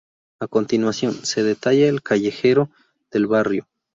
A 0.39 0.47
continuación 0.47 1.13
se 1.27 1.43
detalla 1.43 1.87
el 1.87 2.01
callejero 2.01 2.71
del 3.11 3.27
barrio. 3.27 3.67